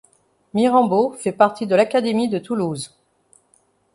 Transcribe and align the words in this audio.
Mirambeau 0.55 1.11
fait 1.11 1.31
partie 1.31 1.67
de 1.67 1.75
l'académie 1.75 2.27
de 2.27 2.39
Toulouse. 2.39 2.97